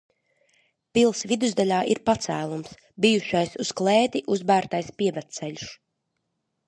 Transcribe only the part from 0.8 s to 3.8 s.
Pils vidusdaļā ir pacēlums– bijušais uz